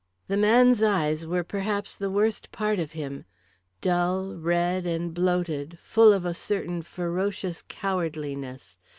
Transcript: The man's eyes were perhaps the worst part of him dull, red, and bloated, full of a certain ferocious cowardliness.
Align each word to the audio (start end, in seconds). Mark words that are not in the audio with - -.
The 0.27 0.35
man's 0.35 0.81
eyes 0.81 1.27
were 1.27 1.43
perhaps 1.43 1.95
the 1.95 2.09
worst 2.09 2.51
part 2.51 2.79
of 2.79 2.93
him 2.93 3.23
dull, 3.81 4.35
red, 4.35 4.87
and 4.87 5.13
bloated, 5.13 5.77
full 5.83 6.11
of 6.11 6.25
a 6.25 6.33
certain 6.33 6.81
ferocious 6.81 7.61
cowardliness. 7.67 8.77